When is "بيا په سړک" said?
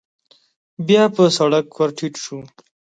0.87-1.65